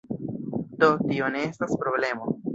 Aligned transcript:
Do, 0.83 0.89
tio 1.11 1.29
ne 1.37 1.45
estas 1.51 1.77
problemo 1.85 2.35